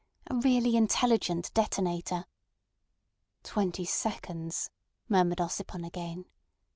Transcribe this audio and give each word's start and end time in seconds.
A 0.31 0.35
really 0.35 0.75
intelligent 0.75 1.53
detonator." 1.53 2.25
"Twenty 3.43 3.85
seconds," 3.85 4.71
muttered 5.07 5.37
Ossipon 5.39 5.85
again. 5.85 6.25